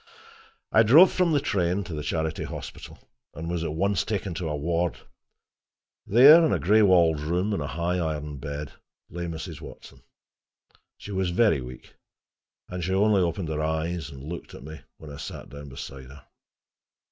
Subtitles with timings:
[0.71, 2.97] I drove from the train to the Charity Hospital,
[3.35, 4.97] and was at once taken to a ward.
[6.07, 8.71] There, in a gray walled room in a high iron bed,
[9.11, 9.61] lay Mrs.
[9.61, 10.01] Watson.
[10.97, 11.93] She was very weak,
[12.67, 16.05] and she only opened her eyes and looked at me when I sat down beside
[16.05, 16.25] her.